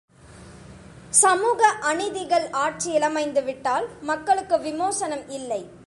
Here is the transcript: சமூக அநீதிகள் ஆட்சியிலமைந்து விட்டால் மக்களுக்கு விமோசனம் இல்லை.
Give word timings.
சமூக 1.09 1.67
அநீதிகள் 1.67 2.49
ஆட்சியிலமைந்து 2.49 3.43
விட்டால் 3.43 3.87
மக்களுக்கு 4.01 4.59
விமோசனம் 4.59 5.29
இல்லை. 5.29 5.61